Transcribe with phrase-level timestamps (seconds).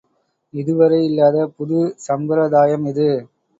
[0.53, 3.09] இதுவரை இல்லாத புது சம்பிரதாயம் இது.